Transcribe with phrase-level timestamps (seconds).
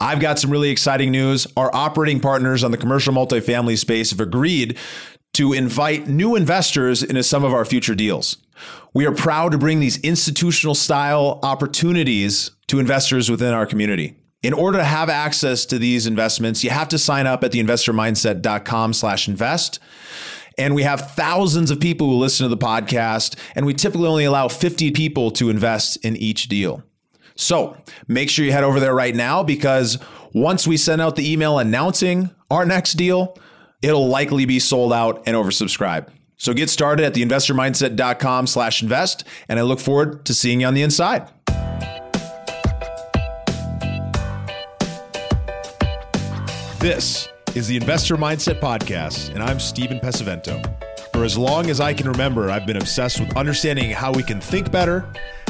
[0.00, 1.46] I've got some really exciting news.
[1.56, 4.78] Our operating partners on the commercial multifamily space have agreed
[5.34, 8.36] to invite new investors into some of our future deals.
[8.94, 14.16] We are proud to bring these institutional style opportunities to investors within our community.
[14.42, 18.92] In order to have access to these investments, you have to sign up at theinvestormindset.com
[18.92, 19.80] slash invest.
[20.56, 24.24] And we have thousands of people who listen to the podcast, and we typically only
[24.24, 26.82] allow 50 people to invest in each deal.
[27.38, 27.76] So
[28.08, 29.96] make sure you head over there right now because
[30.34, 33.38] once we send out the email announcing our next deal,
[33.80, 36.08] it'll likely be sold out and oversubscribed.
[36.36, 40.74] So get started at theinvestormindset.com slash invest, and I look forward to seeing you on
[40.74, 41.28] the inside.
[46.80, 50.87] This is the Investor Mindset Podcast, and I'm Stephen Pesavento.
[51.18, 54.40] For as long as I can remember, I've been obsessed with understanding how we can
[54.40, 55.04] think better,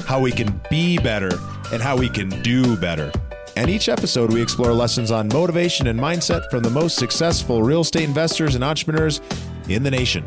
[0.06, 1.38] how we can be better,
[1.70, 3.12] and how we can do better.
[3.54, 7.82] And each episode, we explore lessons on motivation and mindset from the most successful real
[7.82, 9.20] estate investors and entrepreneurs
[9.68, 10.24] in the nation.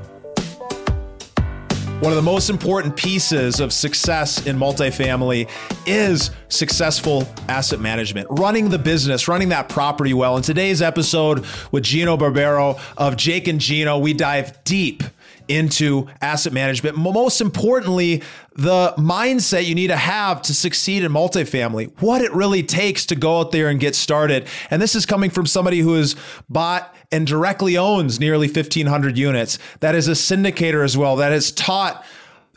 [2.02, 5.50] One of the most important pieces of success in multifamily
[5.88, 10.38] is successful asset management, running the business, running that property well.
[10.38, 15.02] In today's episode with Gino Barbaro of Jake and Gino, we dive deep
[15.48, 16.98] into asset management.
[16.98, 18.24] Most importantly,
[18.56, 23.16] the mindset you need to have to succeed in multifamily, what it really takes to
[23.16, 24.48] go out there and get started.
[24.70, 26.16] And this is coming from somebody who has
[26.50, 31.52] bought and directly owns nearly 1,500 units, that is a syndicator as well, that has
[31.52, 32.06] taught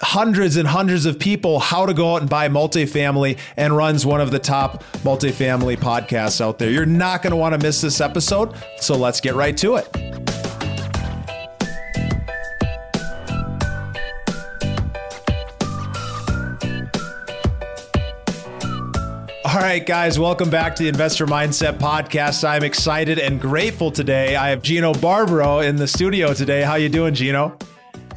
[0.00, 4.20] hundreds and hundreds of people how to go out and buy multifamily and runs one
[4.20, 6.70] of the top multifamily podcasts out there.
[6.70, 8.54] You're not going to want to miss this episode.
[8.78, 10.33] So let's get right to it.
[19.54, 22.42] All right, guys, welcome back to the Investor Mindset Podcast.
[22.42, 24.34] I'm excited and grateful today.
[24.34, 26.62] I have Gino Barbaro in the studio today.
[26.62, 27.56] How you doing, Gino?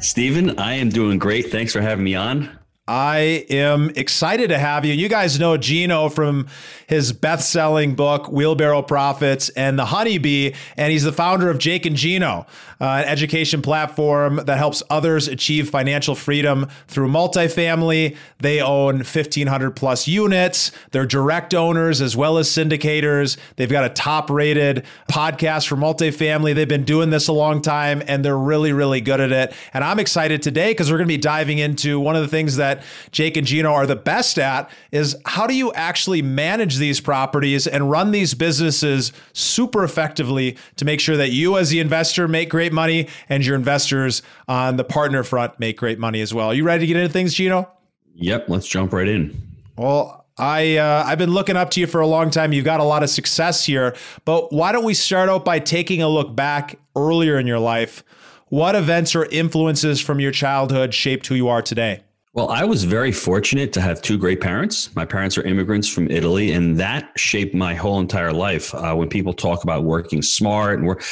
[0.00, 1.52] Stephen, I am doing great.
[1.52, 2.57] Thanks for having me on.
[2.88, 4.94] I am excited to have you.
[4.94, 6.46] You guys know Gino from
[6.86, 11.94] his best-selling book Wheelbarrow Profits and The Honeybee, and he's the founder of Jake and
[11.94, 12.46] Gino,
[12.80, 18.16] uh, an education platform that helps others achieve financial freedom through multifamily.
[18.38, 20.72] They own 1,500 plus units.
[20.92, 23.36] They're direct owners as well as syndicators.
[23.56, 26.54] They've got a top-rated podcast for multifamily.
[26.54, 29.52] They've been doing this a long time, and they're really, really good at it.
[29.74, 32.56] And I'm excited today because we're going to be diving into one of the things
[32.56, 32.77] that
[33.10, 37.66] Jake and Gino are the best at is how do you actually manage these properties
[37.66, 42.48] and run these businesses super effectively to make sure that you as the investor make
[42.48, 46.48] great money and your investors on the partner front make great money as well.
[46.48, 47.70] Are you ready to get into things, Gino?
[48.14, 49.40] Yep, let's jump right in.
[49.76, 52.52] Well, I uh, I've been looking up to you for a long time.
[52.52, 56.00] You've got a lot of success here, but why don't we start out by taking
[56.00, 58.04] a look back earlier in your life?
[58.48, 62.02] What events or influences from your childhood shaped who you are today?
[62.38, 64.94] Well, I was very fortunate to have two great parents.
[64.94, 68.72] My parents are immigrants from Italy, and that shaped my whole entire life.
[68.72, 71.02] Uh, when people talk about working smart and work,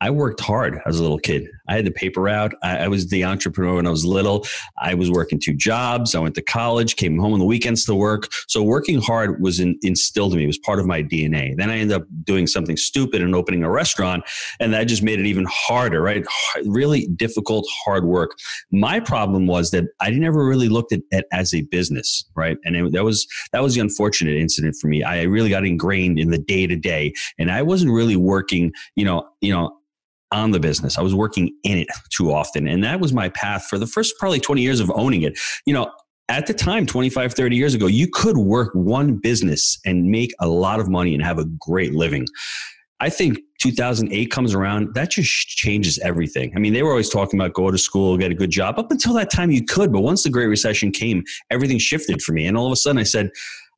[0.00, 1.48] I worked hard as a little kid.
[1.68, 2.54] I had the paper route.
[2.62, 4.46] I, I, was the entrepreneur when I was little.
[4.78, 6.14] I was working two jobs.
[6.14, 8.28] I went to college, came home on the weekends to work.
[8.48, 10.44] So working hard was in, instilled in me.
[10.44, 11.56] It was part of my DNA.
[11.56, 14.24] Then I ended up doing something stupid and opening a restaurant,
[14.60, 16.02] and that just made it even harder.
[16.02, 16.24] Right?
[16.64, 18.32] Really difficult, hard work.
[18.70, 22.24] My problem was that I never really looked at it as a business.
[22.34, 22.58] Right?
[22.64, 25.02] And it, that was that was the unfortunate incident for me.
[25.02, 28.72] I really got ingrained in the day to day, and I wasn't really working.
[28.94, 29.76] You know, you know
[30.32, 30.98] on the business.
[30.98, 32.66] I was working in it too often.
[32.66, 35.38] And that was my path for the first probably 20 years of owning it.
[35.66, 35.90] You know,
[36.28, 40.48] at the time 25 30 years ago you could work one business and make a
[40.48, 42.26] lot of money and have a great living
[43.00, 47.38] i think 2008 comes around that just changes everything i mean they were always talking
[47.38, 50.00] about go to school get a good job up until that time you could but
[50.00, 53.04] once the great recession came everything shifted for me and all of a sudden i
[53.04, 53.30] said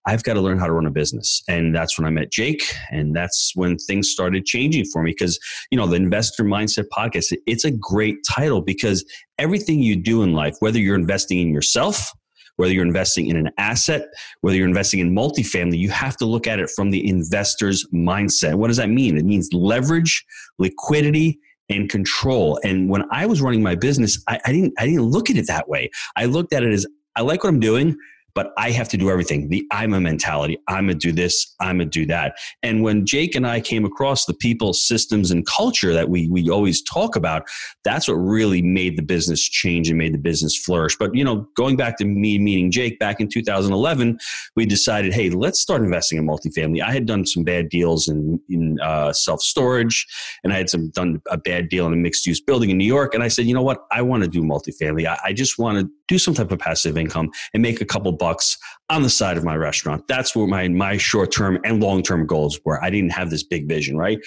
[0.09, 1.43] I've got to learn how to run a business.
[1.49, 2.63] And that's when I met Jake.
[2.91, 5.39] And that's when things started changing for me because,
[5.71, 9.05] you know, the Investor Mindset Podcast, it's a great title because
[9.37, 12.11] everything you do in life, whether you're investing in yourself,
[12.57, 14.07] whether you're investing in an asset,
[14.41, 18.55] whether you're investing in multifamily, you have to look at it from the investor's mindset.
[18.55, 19.19] What does that mean?
[19.19, 20.25] It means leverage,
[20.59, 21.39] liquidity,
[21.69, 22.59] and control.
[22.65, 25.47] And when I was running my business, I, I didn't I didn't look at it
[25.49, 25.91] that way.
[26.17, 27.95] I looked at it as I like what I'm doing
[28.39, 29.49] but I have to do everything.
[29.49, 30.59] The I'm a mentality.
[30.69, 31.57] I'm gonna do this.
[31.59, 32.39] I'm gonna do that.
[32.63, 36.49] And when Jake and I came across the people, systems, and culture that we we
[36.49, 37.49] always talk about,
[37.83, 40.95] that's what really made the business change and made the business flourish.
[40.97, 44.21] But you know, going back to me meeting Jake back in 2011,
[44.55, 46.81] we decided, hey, let's start investing in multifamily.
[46.81, 50.07] I had done some bad deals in in uh, self storage,
[50.45, 52.87] and I had some done a bad deal in a mixed use building in New
[52.87, 53.15] York.
[53.15, 55.09] And I said, you know what, I want to do multifamily.
[55.09, 58.11] I, I just want to do some type of passive income and make a couple
[58.13, 58.59] bucks
[58.91, 60.03] on the side of my restaurant.
[60.09, 62.83] That's where my my short term and long term goals were.
[62.83, 64.19] I didn't have this big vision, right?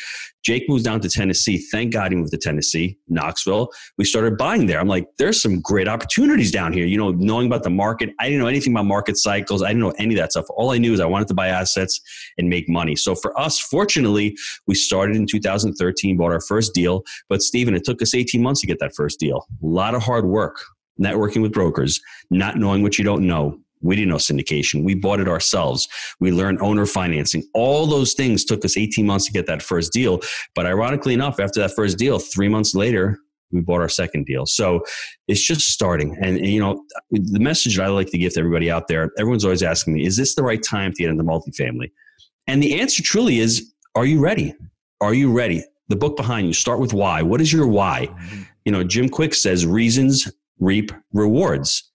[0.44, 1.58] Jake moves down to Tennessee.
[1.58, 3.70] Thank God he moved to Tennessee, Knoxville.
[3.98, 4.80] We started buying there.
[4.80, 6.86] I'm like, there's some great opportunities down here.
[6.86, 8.10] You know, knowing about the market.
[8.20, 9.62] I didn't know anything about market cycles.
[9.62, 10.46] I didn't know any of that stuff.
[10.52, 12.00] All I knew is I wanted to buy assets
[12.38, 12.96] and make money.
[12.96, 14.36] So for us, fortunately,
[14.68, 17.04] we started in 2013, bought our first deal.
[17.30, 19.48] But Stephen, it took us 18 months to get that first deal.
[19.64, 20.58] A lot of hard work,
[21.02, 22.00] networking with brokers,
[22.30, 24.84] not knowing what you don't know, we didn't know syndication.
[24.84, 25.88] We bought it ourselves.
[26.20, 27.44] We learned owner financing.
[27.54, 30.20] All those things took us 18 months to get that first deal.
[30.56, 33.18] But ironically enough, after that first deal, three months later,
[33.52, 34.46] we bought our second deal.
[34.46, 34.84] So
[35.28, 36.16] it's just starting.
[36.22, 39.12] And, and, you know, the message that I like to give to everybody out there,
[39.18, 41.92] everyone's always asking me, is this the right time to get into multifamily?
[42.48, 44.56] And the answer truly is, are you ready?
[45.02, 45.66] Are you ready?
[45.90, 47.22] The book behind you, start with why.
[47.22, 48.08] What is your why?
[48.08, 48.42] Mm-hmm.
[48.64, 51.92] You know, Jim Kwik says reasons reap rewards.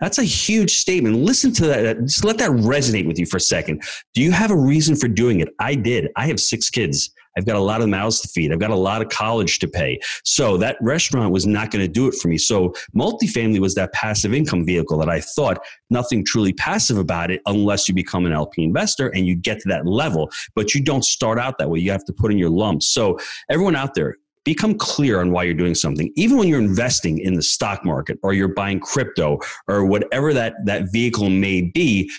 [0.00, 1.16] That's a huge statement.
[1.16, 2.00] Listen to that.
[2.00, 3.82] Just let that resonate with you for a second.
[4.14, 5.50] Do you have a reason for doing it?
[5.58, 6.08] I did.
[6.16, 7.10] I have six kids.
[7.36, 8.52] I've got a lot of mouths to feed.
[8.52, 10.00] I've got a lot of college to pay.
[10.24, 12.38] So that restaurant was not going to do it for me.
[12.38, 17.40] So multifamily was that passive income vehicle that I thought nothing truly passive about it
[17.46, 20.30] unless you become an LP investor and you get to that level.
[20.56, 21.78] But you don't start out that way.
[21.78, 22.86] You have to put in your lumps.
[22.92, 23.18] So
[23.48, 27.34] everyone out there, become clear on why you're doing something even when you're investing in
[27.34, 29.38] the stock market or you're buying crypto
[29.68, 32.10] or whatever that that vehicle may be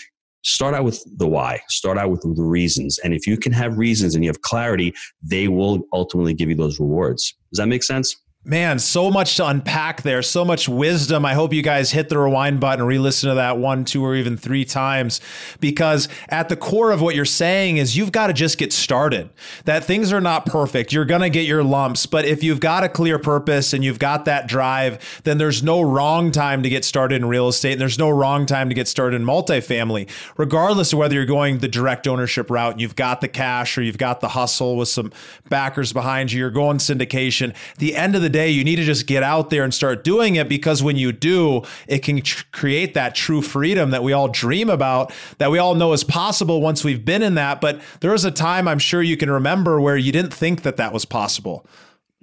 [0.44, 3.00] start out with the why start out with the reasons.
[3.03, 6.56] And if you can have reasons and you have clarity they will ultimately give you
[6.56, 7.35] those rewards.
[7.51, 11.26] Does that make sense Man, so much to unpack there, so much wisdom.
[11.26, 14.16] I hope you guys hit the rewind button re listen to that one, two, or
[14.16, 15.22] even three times
[15.60, 19.30] because at the core of what you're saying is you've got to just get started.
[19.66, 20.92] That things are not perfect.
[20.92, 24.00] You're going to get your lumps, but if you've got a clear purpose and you've
[24.00, 27.82] got that drive, then there's no wrong time to get started in real estate and
[27.82, 31.68] there's no wrong time to get started in multifamily, regardless of whether you're going the
[31.68, 35.14] direct ownership route and you've got the cash or you've got the hustle with some
[35.48, 37.54] backers behind you, you're going syndication.
[37.78, 40.36] The end of the day, you need to just get out there and start doing
[40.36, 44.28] it because when you do, it can tr- create that true freedom that we all
[44.28, 47.62] dream about, that we all know is possible once we've been in that.
[47.62, 50.78] But there was a time I'm sure you can remember where you didn't think that
[50.78, 51.66] that was possible.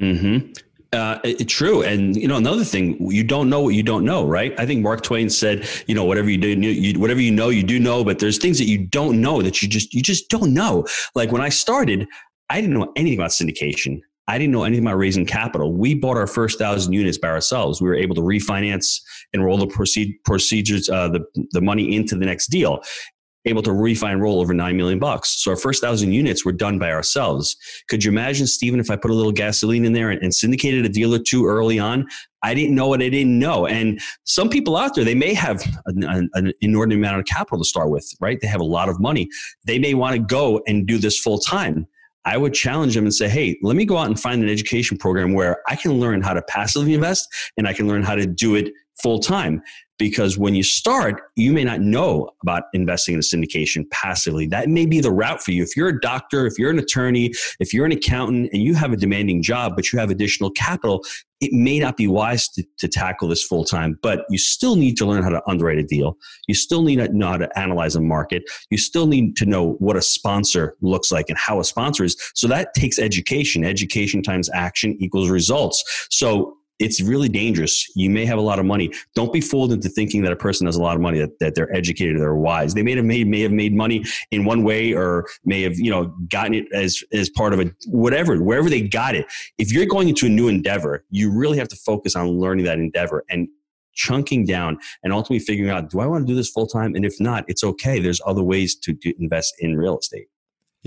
[0.00, 0.52] Mm-hmm.
[0.90, 4.26] Uh, it, true, and you know another thing, you don't know what you don't know,
[4.26, 4.58] right?
[4.58, 7.62] I think Mark Twain said, you know, whatever you do, you, whatever you know, you
[7.62, 10.54] do know, but there's things that you don't know that you just you just don't
[10.54, 10.86] know.
[11.14, 12.08] Like when I started,
[12.48, 14.00] I didn't know anything about syndication.
[14.28, 15.72] I didn't know anything about raising capital.
[15.72, 17.80] We bought our first thousand units by ourselves.
[17.80, 19.00] We were able to refinance
[19.32, 22.82] and roll the proceed, procedures, uh, the, the money into the next deal.
[23.46, 25.42] Able to refi and roll over nine million bucks.
[25.42, 27.56] So our first thousand units were done by ourselves.
[27.88, 30.84] Could you imagine, Stephen, if I put a little gasoline in there and, and syndicated
[30.84, 32.06] a deal or two early on?
[32.42, 33.66] I didn't know what I didn't know.
[33.66, 37.58] And some people out there, they may have an, an, an, inordinate amount of capital
[37.58, 38.38] to start with, right?
[38.40, 39.28] They have a lot of money.
[39.64, 41.86] They may want to go and do this full time.
[42.28, 44.98] I would challenge them and say, hey, let me go out and find an education
[44.98, 47.26] program where I can learn how to passively invest
[47.56, 48.70] and I can learn how to do it
[49.02, 49.62] full time.
[49.98, 54.46] Because when you start, you may not know about investing in a syndication passively.
[54.46, 55.64] That may be the route for you.
[55.64, 58.92] If you're a doctor, if you're an attorney, if you're an accountant and you have
[58.92, 61.02] a demanding job, but you have additional capital,
[61.40, 64.96] it may not be wise to, to tackle this full time, but you still need
[64.98, 66.16] to learn how to underwrite a deal.
[66.46, 68.44] You still need to know how to analyze a market.
[68.70, 72.16] You still need to know what a sponsor looks like and how a sponsor is.
[72.34, 73.64] So that takes education.
[73.64, 76.06] Education times action equals results.
[76.10, 77.86] So it's really dangerous.
[77.96, 78.92] You may have a lot of money.
[79.14, 81.54] Don't be fooled into thinking that a person has a lot of money that, that
[81.54, 82.74] they're educated or they're wise.
[82.74, 85.90] They may have made may have made money in one way or may have you
[85.90, 89.26] know gotten it as as part of a whatever wherever they got it.
[89.58, 92.78] If you're going into a new endeavor, you really have to focus on learning that
[92.78, 93.48] endeavor and
[93.94, 97.04] chunking down and ultimately figuring out do I want to do this full time and
[97.04, 97.98] if not, it's okay.
[97.98, 100.28] There's other ways to, to invest in real estate.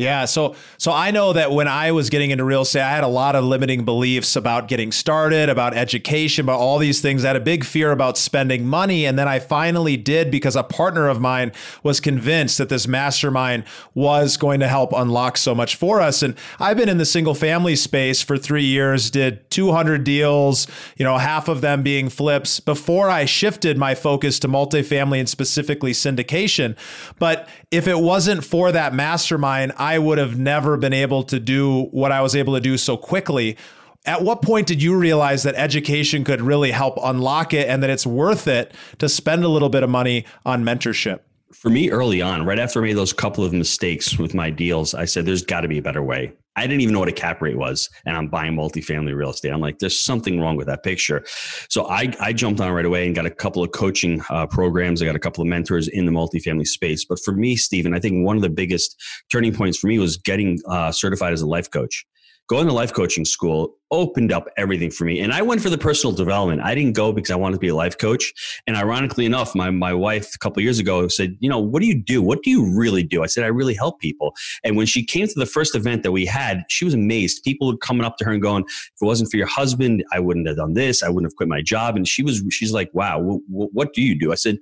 [0.02, 3.04] Yeah, so so I know that when I was getting into real estate, I had
[3.04, 7.24] a lot of limiting beliefs about getting started, about education, about all these things.
[7.24, 10.64] I had a big fear about spending money, and then I finally did because a
[10.64, 11.52] partner of mine
[11.84, 16.24] was convinced that this mastermind was going to help unlock so much for us.
[16.24, 20.66] And I've been in the single family space for 3 years, did 200 deals,
[20.98, 25.30] you know, half of them being flips before I shifted my focus to multifamily and
[25.30, 26.76] specifically syndication.
[27.20, 31.84] But if it wasn't for that mastermind, I would have never been able to do
[31.92, 33.58] what I was able to do so quickly.
[34.06, 37.90] At what point did you realize that education could really help unlock it and that
[37.90, 41.22] it's worth it to spend a little bit of money on mentorship?
[41.54, 44.94] For me, early on, right after I made those couple of mistakes with my deals,
[44.94, 46.34] I said, there's got to be a better way.
[46.56, 49.52] I didn't even know what a cap rate was, and I'm buying multifamily real estate.
[49.52, 51.24] I'm like, there's something wrong with that picture.
[51.70, 55.02] So I, I jumped on right away and got a couple of coaching uh, programs.
[55.02, 57.06] I got a couple of mentors in the multifamily space.
[57.06, 60.18] But for me, Stephen, I think one of the biggest turning points for me was
[60.18, 62.06] getting uh, certified as a life coach
[62.48, 65.20] going to life coaching school opened up everything for me.
[65.20, 66.62] And I went for the personal development.
[66.62, 68.34] I didn't go because I wanted to be a life coach.
[68.68, 71.88] And ironically enough, my, my wife a couple years ago said, you know, what do
[71.88, 72.22] you do?
[72.22, 73.24] What do you really do?
[73.24, 74.34] I said, I really help people.
[74.64, 77.44] And when she came to the first event that we had, she was amazed.
[77.44, 80.20] People were coming up to her and going, if it wasn't for your husband, I
[80.20, 81.04] wouldn't have done this.
[81.04, 81.96] I wouldn't have quit my job.
[81.96, 84.32] And she was, she's like, wow, w- w- what do you do?
[84.32, 84.58] I said,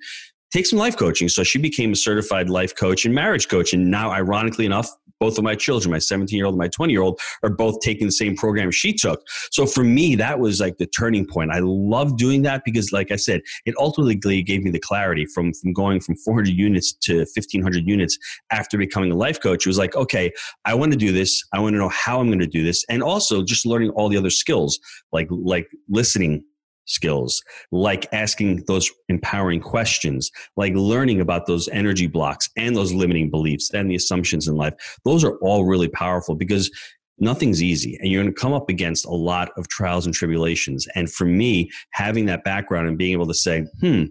[0.52, 1.30] take some life coaching.
[1.30, 3.74] So she became a certified life coach and marriage coach.
[3.74, 6.94] And now, ironically enough, both of my children, my 17 year old and my 20
[6.94, 9.22] year old, are both taking the same program she took.
[9.52, 11.52] So for me, that was like the turning point.
[11.52, 15.54] I love doing that because, like I said, it ultimately gave me the clarity from,
[15.54, 18.18] from going from 400 units to 1500 units
[18.52, 19.66] after becoming a life coach.
[19.66, 20.32] It was like, okay,
[20.66, 21.44] I want to do this.
[21.54, 22.86] I want to know how I'm going to do this.
[22.90, 24.80] And also just learning all the other skills
[25.12, 26.44] like, like listening
[26.90, 27.42] skills,
[27.72, 33.72] like asking those empowering questions, like learning about those energy blocks and those limiting beliefs
[33.74, 34.74] and the assumptions in life.
[35.06, 36.72] Those are all really powerful because
[37.20, 40.88] nothing's easy and you're going to come up against a lot of trials and tribulations.
[40.96, 44.06] And for me, having that background and being able to say, hmm,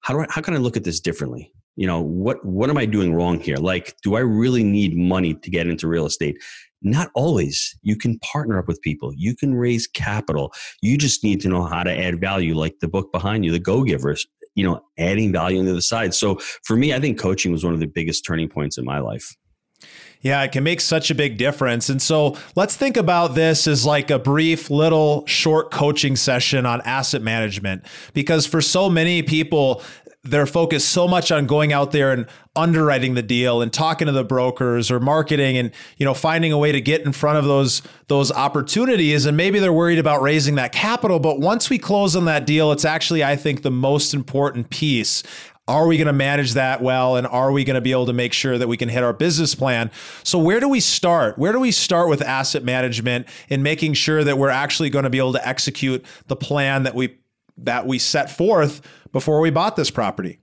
[0.00, 1.53] how do I, how can I look at this differently?
[1.76, 3.56] You know, what, what am I doing wrong here?
[3.56, 6.40] Like, do I really need money to get into real estate?
[6.82, 7.76] Not always.
[7.82, 9.12] You can partner up with people.
[9.16, 10.52] You can raise capital.
[10.82, 13.58] You just need to know how to add value, like the book behind you, The
[13.58, 16.14] Go Givers, you know, adding value into the side.
[16.14, 19.00] So for me, I think coaching was one of the biggest turning points in my
[19.00, 19.34] life.
[20.20, 21.90] Yeah, it can make such a big difference.
[21.90, 26.80] And so let's think about this as like a brief, little, short coaching session on
[26.82, 27.84] asset management.
[28.14, 29.82] Because for so many people,
[30.24, 32.26] they're focused so much on going out there and
[32.56, 36.58] underwriting the deal and talking to the brokers or marketing and you know finding a
[36.58, 39.26] way to get in front of those those opportunities.
[39.26, 42.72] And maybe they're worried about raising that capital but once we close on that deal
[42.72, 45.22] it's actually I think the most important piece.
[45.66, 47.16] Are we going to manage that well?
[47.16, 49.14] And are we going to be able to make sure that we can hit our
[49.14, 49.90] business plan?
[50.22, 51.38] So where do we start?
[51.38, 55.10] Where do we start with asset management and making sure that we're actually going to
[55.10, 57.16] be able to execute the plan that we
[57.58, 58.80] that we set forth
[59.12, 60.40] before we bought this property?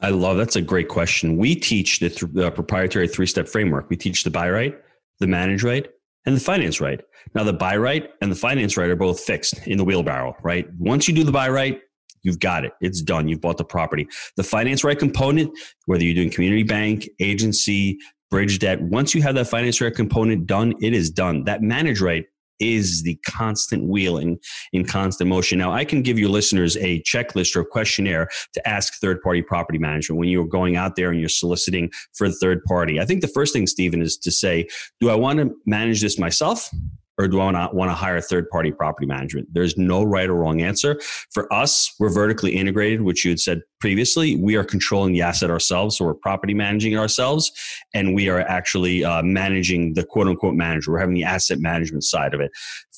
[0.00, 1.36] I love that's a great question.
[1.36, 3.88] We teach the, th- the proprietary three step framework.
[3.88, 4.76] We teach the buy right,
[5.20, 5.88] the manage right,
[6.26, 7.00] and the finance right.
[7.34, 10.66] Now, the buy right and the finance right are both fixed in the wheelbarrow, right?
[10.78, 11.80] Once you do the buy right,
[12.22, 12.72] you've got it.
[12.80, 13.28] It's done.
[13.28, 14.06] You've bought the property.
[14.36, 15.56] The finance right component,
[15.86, 17.98] whether you're doing community bank, agency,
[18.30, 21.44] bridge debt, once you have that finance right component done, it is done.
[21.44, 22.24] That manage right
[22.60, 24.38] is the constant wheeling
[24.72, 25.58] in constant motion.
[25.58, 29.42] Now, I can give your listeners a checklist or a questionnaire to ask third party
[29.42, 33.00] property management when you're going out there and you're soliciting for a third party.
[33.00, 34.66] I think the first thing, Stephen, is to say,
[35.00, 36.70] do I want to manage this myself?
[37.18, 39.48] or do I not want to hire third party property management?
[39.52, 41.00] There's no right or wrong answer.
[41.30, 44.34] For us, we're vertically integrated, which you had said previously.
[44.36, 45.98] We are controlling the asset ourselves.
[45.98, 47.52] So we're property managing ourselves.
[47.92, 50.90] And we are actually uh, managing the quote unquote manager.
[50.90, 52.50] We're having the asset management side of it.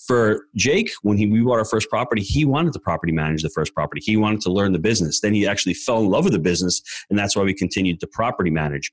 [0.06, 3.50] For Jake, when he, we bought our first property, he wanted to property manage the
[3.50, 4.00] first property.
[4.00, 5.18] He wanted to learn the business.
[5.18, 6.80] Then he actually fell in love with the business.
[7.10, 8.92] And that's why we continued to property manage.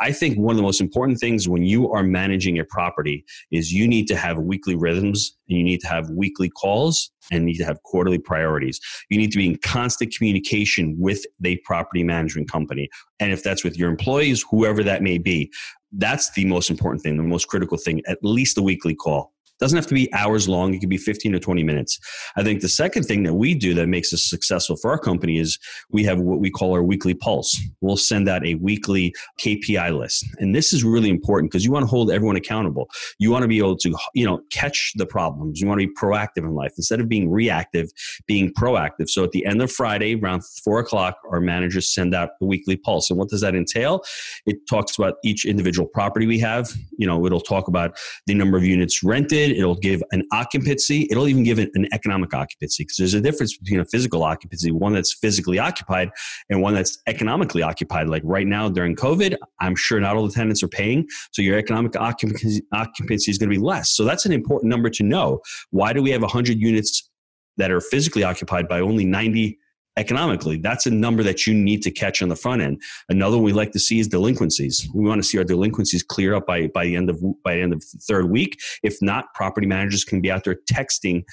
[0.00, 3.22] I think one of the most important things when you are managing a property
[3.52, 7.44] is you need to have weekly rhythms and you need to have weekly calls and
[7.44, 8.80] need to have quarterly priorities.
[9.10, 12.88] You need to be in constant communication with the property management company.
[13.20, 15.52] And if that's with your employees, whoever that may be,
[15.92, 19.33] that's the most important thing, the most critical thing, at least a weekly call.
[19.58, 20.74] Doesn't have to be hours long.
[20.74, 21.98] It could be 15 to 20 minutes.
[22.36, 25.38] I think the second thing that we do that makes us successful for our company
[25.38, 25.58] is
[25.90, 27.60] we have what we call our weekly pulse.
[27.80, 30.26] We'll send out a weekly KPI list.
[30.38, 32.88] And this is really important because you want to hold everyone accountable.
[33.18, 35.60] You want to be able to, you know, catch the problems.
[35.60, 37.90] You want to be proactive in life instead of being reactive,
[38.26, 39.08] being proactive.
[39.08, 42.76] So at the end of Friday, around four o'clock, our managers send out the weekly
[42.76, 43.10] pulse.
[43.10, 44.02] And what does that entail?
[44.46, 46.70] It talks about each individual property we have.
[46.98, 47.96] You know, it'll talk about
[48.26, 51.06] the number of units rented It'll give an occupancy.
[51.10, 54.70] It'll even give it an economic occupancy because there's a difference between a physical occupancy,
[54.70, 56.10] one that's physically occupied,
[56.50, 58.08] and one that's economically occupied.
[58.08, 61.06] Like right now during COVID, I'm sure not all the tenants are paying.
[61.32, 63.94] So your economic occupancy, occupancy is going to be less.
[63.94, 65.40] So that's an important number to know.
[65.70, 67.10] Why do we have 100 units
[67.56, 69.58] that are physically occupied by only 90
[69.96, 70.58] economically.
[70.58, 72.82] That's a number that you need to catch on the front end.
[73.08, 74.88] Another one we like to see is delinquencies.
[74.94, 77.62] We want to see our delinquencies clear up by, by the end of by the
[77.62, 78.58] end of the third week.
[78.82, 81.24] If not, property managers can be out there texting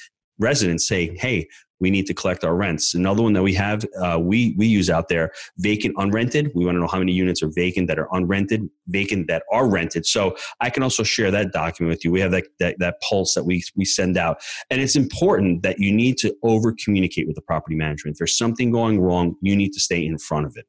[0.42, 1.48] residents say, "Hey,
[1.82, 2.94] we need to collect our rents.
[2.94, 6.52] Another one that we have, uh, we we use out there, vacant unrented.
[6.56, 9.68] We want to know how many units are vacant that are unrented, vacant that are
[9.68, 10.06] rented.
[10.06, 12.12] So I can also share that document with you.
[12.12, 15.80] We have that that, that pulse that we we send out, and it's important that
[15.80, 18.16] you need to over communicate with the property management.
[18.16, 20.68] If there's something going wrong, you need to stay in front of it.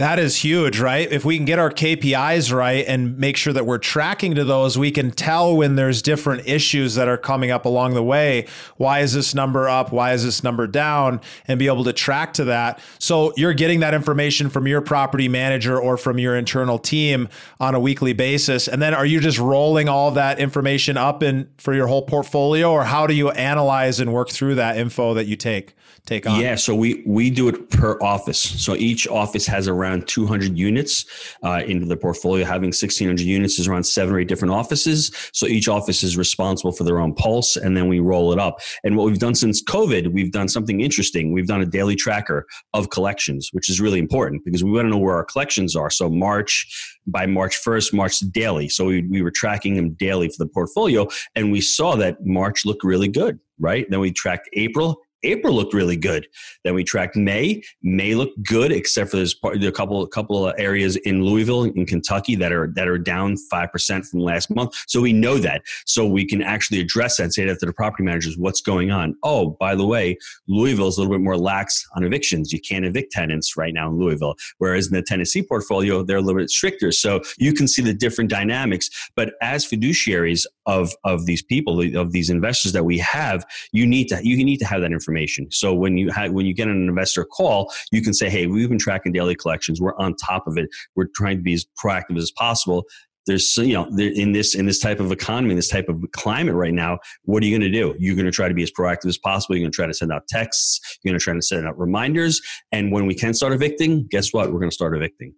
[0.00, 1.12] That is huge, right?
[1.12, 4.78] If we can get our KPIs right and make sure that we're tracking to those,
[4.78, 8.46] we can tell when there's different issues that are coming up along the way.
[8.78, 9.92] Why is this number up?
[9.92, 11.20] Why is this number down?
[11.46, 12.80] And be able to track to that.
[12.98, 17.28] So you're getting that information from your property manager or from your internal team
[17.60, 18.68] on a weekly basis.
[18.68, 22.72] And then are you just rolling all that information up in for your whole portfolio
[22.72, 25.74] or how do you analyze and work through that info that you take?
[26.06, 26.40] take on?
[26.40, 28.38] Yeah, so we we do it per office.
[28.38, 31.04] So each office has around 200 units
[31.44, 32.44] uh, into the portfolio.
[32.44, 35.10] Having 1,600 units is around seven or eight different offices.
[35.32, 38.60] So each office is responsible for their own pulse, and then we roll it up.
[38.84, 41.32] And what we've done since COVID, we've done something interesting.
[41.32, 44.90] We've done a daily tracker of collections, which is really important because we want to
[44.90, 45.90] know where our collections are.
[45.90, 48.68] So March by March 1st, March daily.
[48.68, 52.64] So we, we were tracking them daily for the portfolio, and we saw that March
[52.64, 53.86] looked really good right?
[53.88, 55.00] Then we tracked April.
[55.22, 56.26] April looked really good.
[56.64, 57.62] Then we tracked May.
[57.82, 61.86] May looked good, except for there's a couple a couple of areas in Louisville, in
[61.86, 64.74] Kentucky, that are that are down five percent from last month.
[64.86, 67.24] So we know that, so we can actually address that.
[67.24, 69.14] And say that to the property managers, what's going on?
[69.22, 70.16] Oh, by the way,
[70.48, 72.52] Louisville is a little bit more lax on evictions.
[72.52, 76.22] You can't evict tenants right now in Louisville, whereas in the Tennessee portfolio, they're a
[76.22, 76.92] little bit stricter.
[76.92, 78.88] So you can see the different dynamics.
[79.16, 84.06] But as fiduciaries of of these people, of these investors that we have, you need
[84.08, 85.50] to you need to have that information.
[85.50, 88.68] So when you have, when you get an investor call, you can say, "Hey, we've
[88.68, 89.80] been tracking daily collections.
[89.80, 90.68] We're on top of it.
[90.94, 92.84] We're trying to be as proactive as possible."
[93.26, 96.72] There's you know in this in this type of economy, this type of climate right
[96.72, 96.98] now.
[97.24, 97.94] What are you going to do?
[97.98, 99.56] You're going to try to be as proactive as possible.
[99.56, 100.98] You're going to try to send out texts.
[101.02, 102.40] You're going to try to send out reminders.
[102.72, 104.52] And when we can start evicting, guess what?
[104.52, 105.34] We're going to start evicting.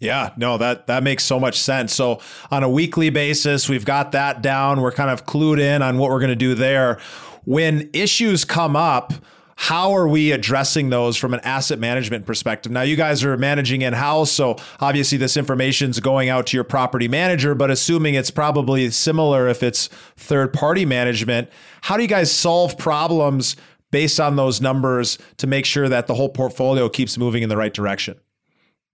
[0.00, 1.94] Yeah, no, that that makes so much sense.
[1.94, 4.80] So on a weekly basis, we've got that down.
[4.80, 6.98] We're kind of clued in on what we're going to do there
[7.44, 9.12] when issues come up,
[9.56, 12.72] how are we addressing those from an asset management perspective?
[12.72, 16.56] Now, you guys are managing in house, so obviously this information is going out to
[16.56, 21.50] your property manager, but assuming it's probably similar if it's third party management,
[21.82, 23.56] how do you guys solve problems
[23.90, 27.56] based on those numbers to make sure that the whole portfolio keeps moving in the
[27.56, 28.18] right direction?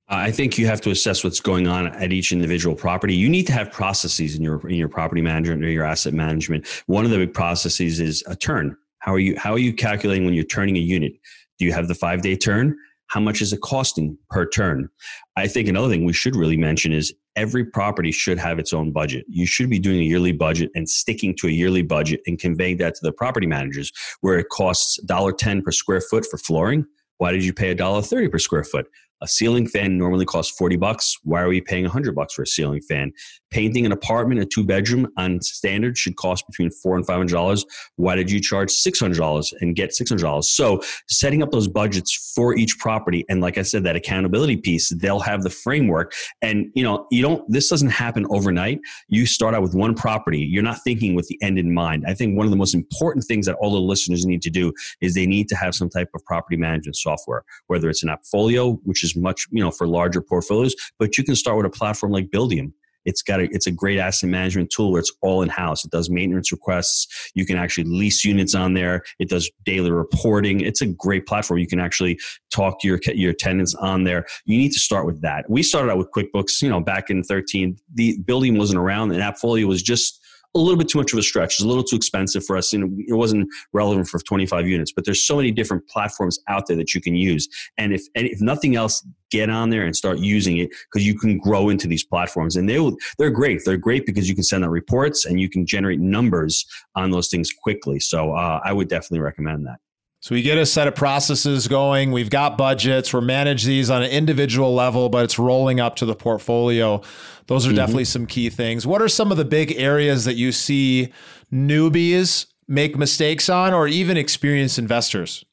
[0.09, 3.15] Uh, I think you have to assess what's going on at each individual property.
[3.15, 6.67] You need to have processes in your in your property management or your asset management.
[6.87, 8.77] One of the big processes is a turn.
[9.01, 11.13] How are you how are you calculating when you're turning a unit?
[11.59, 12.77] Do you have the five day turn?
[13.09, 14.89] How much is it costing per turn?
[15.37, 18.93] I think another thing we should really mention is every property should have its own
[18.93, 19.25] budget.
[19.29, 22.79] You should be doing a yearly budget and sticking to a yearly budget and conveying
[22.79, 23.93] that to the property managers
[24.23, 26.85] where it costs $1.10 per square foot for flooring.
[27.19, 28.89] Why did you pay $1.30 per square foot?
[29.23, 31.17] A ceiling fan normally costs 40 bucks.
[31.23, 33.13] Why are we paying 100 bucks for a ceiling fan?
[33.51, 37.65] Painting an apartment, a two bedroom on standard should cost between four and $500.
[37.97, 40.45] Why did you charge $600 and get $600?
[40.45, 43.25] So setting up those budgets for each property.
[43.29, 46.13] And like I said, that accountability piece, they'll have the framework.
[46.43, 48.81] And you know, you don't, this doesn't happen overnight.
[49.09, 50.41] You start out with one property.
[50.41, 52.05] You're not thinking with the end in mind.
[52.07, 54.73] I think one of the most important things that all the listeners need to do
[55.01, 58.79] is they need to have some type of property management software, whether it's an Appfolio,
[58.83, 62.13] which is much, you know, for larger portfolios, but you can start with a platform
[62.13, 62.73] like Buildium.
[63.07, 65.85] It's got a, it's a great asset management tool where it's all in house.
[65.85, 67.31] It does maintenance requests.
[67.35, 69.05] You can actually lease units on there.
[69.19, 70.61] It does daily reporting.
[70.61, 71.61] It's a great platform.
[71.61, 72.19] You can actually
[72.51, 74.27] talk to your your tenants on there.
[74.45, 75.49] You need to start with that.
[75.49, 77.79] We started out with QuickBooks, you know, back in 13.
[77.95, 80.21] The Buildium wasn't around and Appfolio was just
[80.55, 81.55] a little bit too much of a stretch.
[81.55, 82.73] It's a little too expensive for us.
[82.73, 86.77] And it wasn't relevant for 25 units, but there's so many different platforms out there
[86.77, 87.49] that you can use.
[87.79, 91.19] And if, and if nothing else, get on there and start using it because you
[91.19, 92.57] can grow into these platforms.
[92.57, 93.63] And they will, they're great.
[93.65, 97.29] They're great because you can send out reports and you can generate numbers on those
[97.29, 97.99] things quickly.
[98.01, 99.79] So uh, I would definitely recommend that.
[100.27, 102.11] So we get a set of processes going.
[102.11, 103.15] We've got budgets.
[103.15, 107.01] We're manage these on an individual level, but it's rolling up to the portfolio.
[107.47, 107.77] Those are mm-hmm.
[107.77, 108.89] definitely some key things.
[108.89, 111.13] What are some of the big areas that you see
[111.53, 115.45] newbies make mistakes on, or even experienced investors?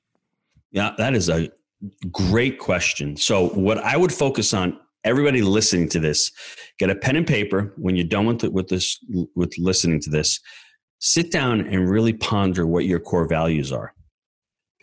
[0.71, 1.51] Yeah, that is a
[2.11, 3.15] great question.
[3.15, 6.31] So what I would focus on everybody listening to this
[6.79, 8.97] get a pen and paper when you're done with the, with this
[9.35, 10.39] with listening to this
[10.97, 13.93] sit down and really ponder what your core values are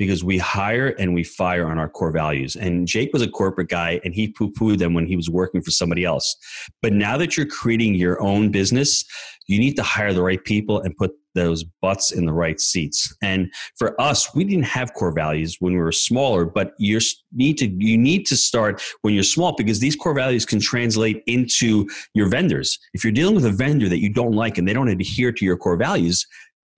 [0.01, 2.57] because we hire and we fire on our core values.
[2.57, 5.61] And Jake was a corporate guy and he poo pooed them when he was working
[5.61, 6.37] for somebody else.
[6.81, 9.05] But now that you're creating your own business,
[9.47, 13.15] you need to hire the right people and put those butts in the right seats.
[13.23, 16.99] And for us, we didn't have core values when we were smaller, but you
[17.35, 21.23] need to you need to start when you're small because these core values can translate
[21.27, 22.79] into your vendors.
[22.95, 25.45] If you're dealing with a vendor that you don't like and they don't adhere to
[25.45, 26.27] your core values,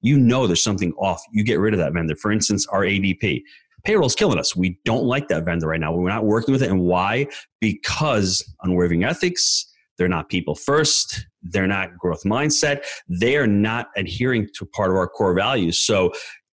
[0.03, 1.23] you know there's something off.
[1.33, 2.15] You get rid of that vendor.
[2.17, 3.43] For instance, our ADP.
[3.85, 4.55] Payroll's killing us.
[4.55, 5.93] We don't like that vendor right now.
[5.93, 6.71] We're not working with it.
[6.71, 7.27] And why?
[7.61, 9.67] Because unwavering ethics,
[9.99, 14.97] they're not people first, they're not growth mindset, they are not adhering to part of
[14.97, 15.79] our core values.
[15.79, 16.13] So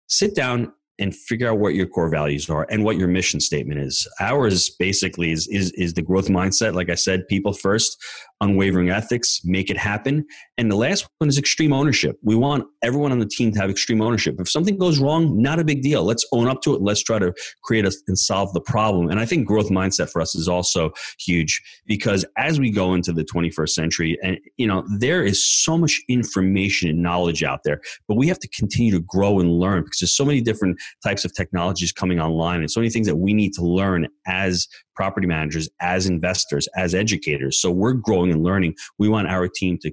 [0.08, 3.80] sit down and figure out what your core values are and what your mission statement
[3.82, 4.08] is.
[4.22, 6.74] Ours basically is, is, is the growth mindset.
[6.74, 7.98] Like I said, people first,
[8.42, 10.26] unwavering ethics, make it happen.
[10.58, 12.18] And the last one is extreme ownership.
[12.22, 14.36] We want everyone on the team to have extreme ownership.
[14.40, 16.04] If something goes wrong, not a big deal.
[16.04, 16.82] Let's own up to it.
[16.82, 19.10] Let's try to create a, and solve the problem.
[19.10, 23.14] And I think growth mindset for us is also huge because as we go into
[23.14, 27.82] the 21st century, and you know, there is so much information and knowledge out there,
[28.08, 31.26] but we have to continue to grow and learn because there's so many different types
[31.26, 35.28] of technologies coming online and so many things that we need to learn as property
[35.28, 37.60] managers, as investors, as educators.
[37.60, 38.76] So we're growing and learning.
[38.98, 39.92] We want our team to,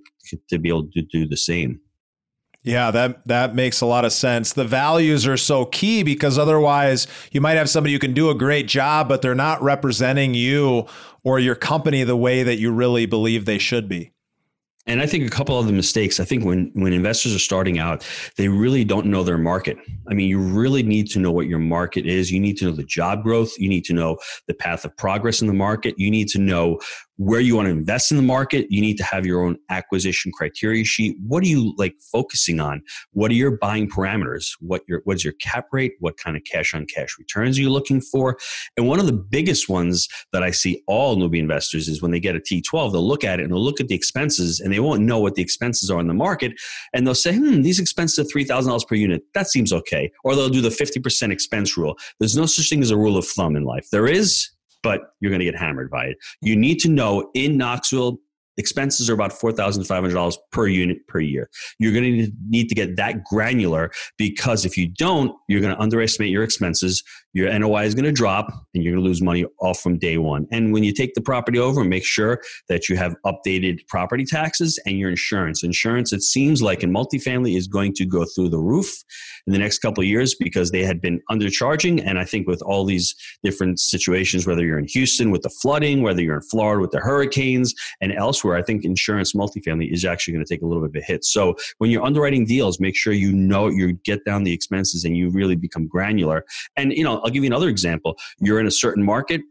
[0.48, 1.80] to be able to do the same.
[2.64, 4.52] Yeah, that that makes a lot of sense.
[4.52, 8.36] The values are so key because otherwise you might have somebody who can do a
[8.36, 10.86] great job but they're not representing you
[11.24, 14.12] or your company the way that you really believe they should be.
[14.86, 17.78] And I think a couple of the mistakes, I think when, when investors are starting
[17.78, 18.04] out,
[18.36, 19.76] they really don't know their market.
[20.08, 22.32] I mean, you really need to know what your market is.
[22.32, 23.52] You need to know the job growth.
[23.58, 24.18] You need to know
[24.48, 25.94] the path of progress in the market.
[25.98, 26.80] You need to know
[27.24, 28.66] where you want to invest in the market.
[28.70, 31.16] You need to have your own acquisition criteria sheet.
[31.26, 32.82] What are you like focusing on?
[33.12, 34.50] What are your buying parameters?
[34.60, 35.92] What your what is your cap rate?
[36.00, 38.38] What kind of cash on cash returns are you looking for?
[38.76, 42.20] And one of the biggest ones that I see all newbie investors is when they
[42.20, 44.80] get a T12, they'll look at it and they'll look at the expenses and they
[44.80, 46.52] won't know what the expenses are in the market.
[46.92, 49.22] And they'll say, hmm, these expenses are $3,000 per unit.
[49.34, 50.10] That seems okay.
[50.24, 51.96] Or they'll do the 50% expense rule.
[52.18, 53.88] There's no such thing as a rule of thumb in life.
[53.92, 54.50] There is,
[54.82, 56.18] but you're going to get hammered by it.
[56.40, 58.18] You need to know in Knoxville,
[58.56, 61.48] expenses are about $4,500 per unit per year.
[61.78, 65.80] You're going to need to get that granular because if you don't, you're going to
[65.80, 67.02] underestimate your expenses
[67.34, 70.18] your NOI is going to drop and you're going to lose money off from day
[70.18, 70.46] one.
[70.50, 74.78] And when you take the property over, make sure that you have updated property taxes
[74.84, 75.62] and your insurance.
[75.62, 79.02] Insurance, it seems like in multifamily, is going to go through the roof
[79.46, 82.02] in the next couple of years because they had been undercharging.
[82.04, 86.02] And I think with all these different situations, whether you're in Houston with the flooding,
[86.02, 90.34] whether you're in Florida with the hurricanes, and elsewhere, I think insurance multifamily is actually
[90.34, 91.24] going to take a little bit of a hit.
[91.24, 95.16] So when you're underwriting deals, make sure you know you get down the expenses and
[95.16, 96.44] you really become granular.
[96.76, 98.16] And you know, I'll give you another example.
[98.40, 99.42] You're in a certain market,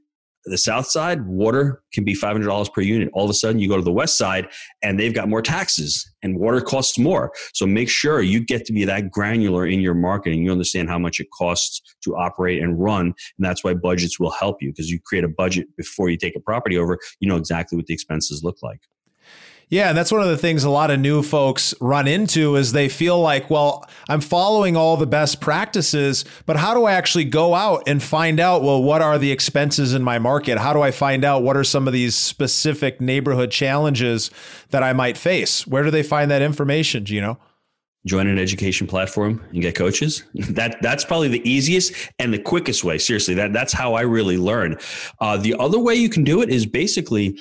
[0.45, 3.09] the south side, water can be $500 per unit.
[3.13, 4.47] All of a sudden, you go to the west side
[4.81, 7.31] and they've got more taxes and water costs more.
[7.53, 10.43] So make sure you get to be that granular in your marketing.
[10.43, 13.07] You understand how much it costs to operate and run.
[13.07, 16.35] And that's why budgets will help you because you create a budget before you take
[16.35, 16.97] a property over.
[17.19, 18.81] You know exactly what the expenses look like.
[19.71, 22.73] Yeah, and that's one of the things a lot of new folks run into is
[22.73, 27.23] they feel like, well, I'm following all the best practices, but how do I actually
[27.23, 30.57] go out and find out, well, what are the expenses in my market?
[30.57, 34.29] How do I find out what are some of these specific neighborhood challenges
[34.71, 35.65] that I might face?
[35.65, 37.39] Where do they find that information, Gino?
[38.05, 42.83] join an education platform and get coaches that that's probably the easiest and the quickest
[42.83, 44.75] way seriously that that's how i really learn
[45.19, 47.39] uh, the other way you can do it is basically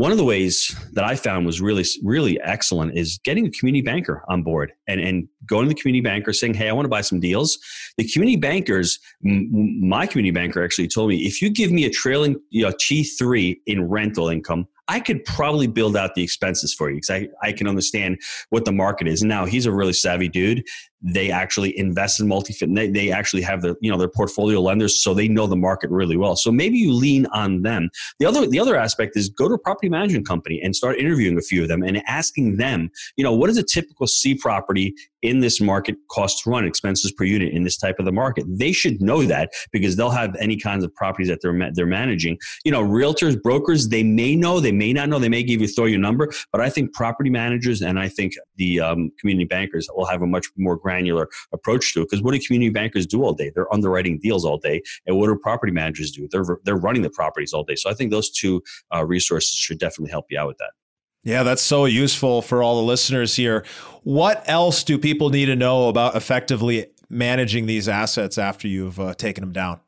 [0.00, 3.82] one of the ways that I found was really, really excellent is getting a community
[3.82, 6.88] banker on board and, and going to the community banker saying, Hey, I want to
[6.88, 7.58] buy some deals.
[7.98, 9.50] The community bankers, m-
[9.86, 13.58] my community banker actually told me, if you give me a trailing you know, T3
[13.66, 17.52] in rental income, I could probably build out the expenses for you because I, I
[17.52, 19.22] can understand what the market is.
[19.22, 20.64] Now he's a really savvy dude
[21.02, 25.02] they actually invest in multi-fit they, they actually have the you know their portfolio lenders
[25.02, 26.36] so they know the market really well.
[26.36, 27.90] So maybe you lean on them.
[28.18, 31.38] The other the other aspect is go to a property management company and start interviewing
[31.38, 34.94] a few of them and asking them you know what is a typical c property
[35.22, 38.44] in this market cost to run expenses per unit in this type of the market?
[38.48, 42.38] They should know that because they'll have any kinds of properties that they're they're managing.
[42.64, 45.68] You know realtors brokers they may know they may not know they may give you
[45.68, 49.88] throw your number but i think property managers and i think the um, community bankers
[49.94, 52.08] will have a much more granular approach to it.
[52.10, 53.50] Because what do community bankers do all day?
[53.54, 54.82] They're underwriting deals all day.
[55.06, 56.28] And what do property managers do?
[56.30, 57.76] They're, they're running the properties all day.
[57.76, 58.62] So I think those two
[58.94, 60.72] uh, resources should definitely help you out with that.
[61.22, 63.64] Yeah, that's so useful for all the listeners here.
[64.02, 69.14] What else do people need to know about effectively managing these assets after you've uh,
[69.14, 69.80] taken them down?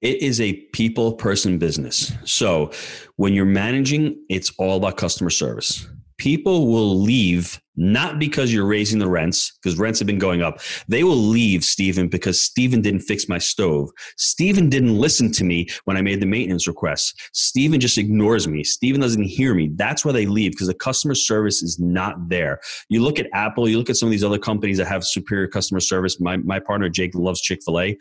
[0.00, 2.12] It is a people person business.
[2.24, 2.72] So
[3.16, 5.86] when you're managing, it's all about customer service
[6.18, 10.60] people will leave not because you're raising the rents, because rents have been going up.
[10.86, 13.90] They will leave, Stephen, because Stephen didn't fix my stove.
[14.16, 17.14] Stephen didn't listen to me when I made the maintenance requests.
[17.32, 18.62] Stephen just ignores me.
[18.62, 19.70] Stephen doesn't hear me.
[19.74, 22.60] That's why they leave, because the customer service is not there.
[22.88, 25.48] You look at Apple, you look at some of these other companies that have superior
[25.48, 26.20] customer service.
[26.20, 27.98] My, my partner, Jake, loves Chick fil A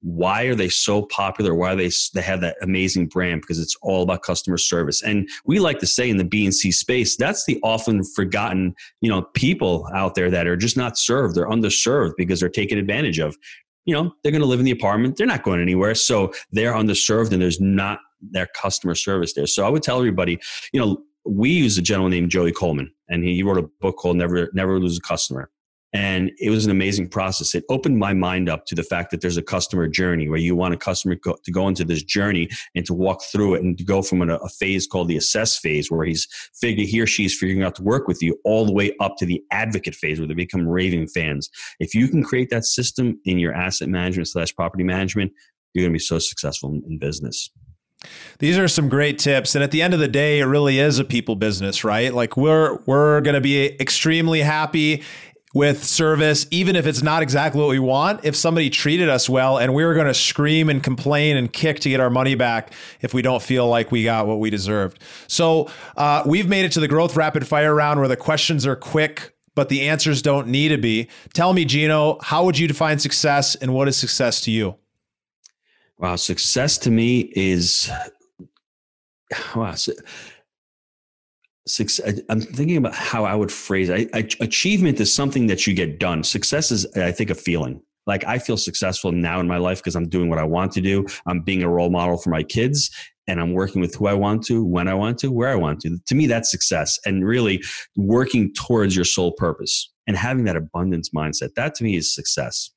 [0.00, 1.54] why are they so popular?
[1.54, 3.40] Why they they have that amazing brand?
[3.40, 5.02] Because it's all about customer service.
[5.02, 8.74] And we like to say in the b and c space that's the often forgotten
[9.00, 11.34] you know people out there that are just not served.
[11.34, 13.36] They're underserved because they're taken advantage of.
[13.84, 15.16] You know they're going to live in the apartment.
[15.16, 15.94] They're not going anywhere.
[15.94, 19.46] So they're underserved and there's not their customer service there.
[19.46, 20.38] So i would tell everybody
[20.72, 24.16] you know we use a gentleman named joey coleman and he wrote a book called
[24.16, 25.50] never never lose a customer
[25.92, 27.54] and it was an amazing process.
[27.54, 30.54] It opened my mind up to the fact that there's a customer journey where you
[30.54, 33.76] want a customer go, to go into this journey and to walk through it and
[33.78, 36.26] to go from a, a phase called the assess phase where he's
[36.60, 39.16] figure he or she is figuring out to work with you all the way up
[39.16, 41.48] to the advocate phase where they become raving fans.
[41.80, 45.32] If you can create that system in your asset management slash property management,
[45.72, 47.50] you're going to be so successful in, in business.
[48.38, 51.00] These are some great tips and at the end of the day it really is
[51.00, 52.14] a people business, right?
[52.14, 55.02] Like we're we're going to be extremely happy
[55.54, 58.24] with service, even if it's not exactly what we want.
[58.24, 61.80] If somebody treated us well and we were going to scream and complain and kick
[61.80, 65.02] to get our money back if we don't feel like we got what we deserved.
[65.26, 68.76] So uh, we've made it to the growth rapid fire round where the questions are
[68.76, 71.08] quick, but the answers don't need to be.
[71.32, 74.76] Tell me, Gino, how would you define success and what is success to you?
[75.98, 77.90] Wow, success to me is
[79.56, 79.74] wow.
[81.68, 85.66] Success i'm thinking about how i would phrase it I, I, achievement is something that
[85.66, 86.24] you get done.
[86.24, 87.82] Success is i think a feeling.
[88.06, 90.80] Like i feel successful now in my life because i'm doing what i want to
[90.80, 91.06] do.
[91.26, 92.90] I'm being a role model for my kids
[93.26, 95.80] and i'm working with who i want to when i want to where i want
[95.80, 95.98] to.
[96.06, 97.62] To me that's success and really
[97.96, 101.54] working towards your sole purpose and having that abundance mindset.
[101.54, 102.70] That to me is success.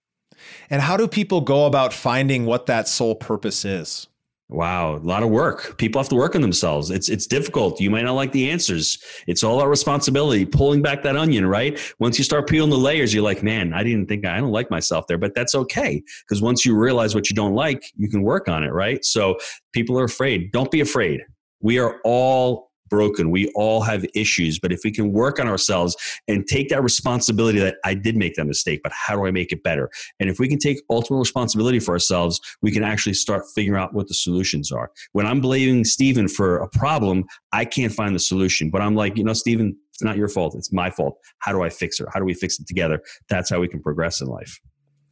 [0.70, 4.08] And how do people go about finding what that sole purpose is
[4.52, 5.78] Wow, a lot of work.
[5.78, 6.92] People have to work on themselves.
[6.92, 7.80] It's it's difficult.
[7.80, 9.02] You might not like the answers.
[9.26, 10.46] It's all our responsibility.
[10.46, 11.80] Pulling back that onion, right?
[12.00, 14.52] Once you start peeling the layers, you're like, man, I didn't think I, I don't
[14.52, 18.10] like myself there, but that's okay because once you realize what you don't like, you
[18.10, 19.06] can work on it, right?
[19.06, 19.38] So
[19.72, 20.52] people are afraid.
[20.52, 21.22] Don't be afraid.
[21.62, 23.32] We are all broken.
[23.32, 25.96] We all have issues, but if we can work on ourselves
[26.28, 29.52] and take that responsibility that I did make that mistake, but how do I make
[29.52, 29.90] it better?
[30.20, 33.96] And if we can take ultimate responsibility for ourselves, we can actually start figuring out
[33.96, 34.92] what the solutions are.
[35.14, 39.18] When I'm blaming Stephen for a problem, I can't find the solution, but I'm like,
[39.18, 40.54] you know, Stephen, it's not your fault.
[40.56, 41.18] It's my fault.
[41.40, 42.08] How do I fix it?
[42.14, 43.02] How do we fix it together?
[43.30, 44.60] That's how we can progress in life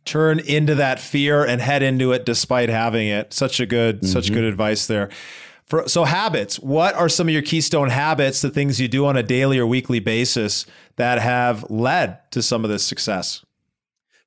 [0.06, 3.32] turn into that fear and head into it despite having it.
[3.32, 4.08] Such a good, mm-hmm.
[4.08, 5.10] such good advice there.
[5.70, 9.16] For, so habits, what are some of your keystone habits, the things you do on
[9.16, 13.46] a daily or weekly basis that have led to some of this success?